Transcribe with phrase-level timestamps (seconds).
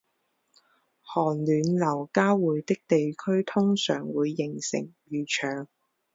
[1.03, 5.67] 寒暖流交汇的地区通常会形成渔场